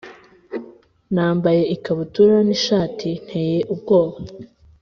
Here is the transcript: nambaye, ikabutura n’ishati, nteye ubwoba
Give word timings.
nambaye, 1.13 1.61
ikabutura 1.75 2.35
n’ishati, 2.47 3.09
nteye 3.23 3.59
ubwoba 3.73 4.17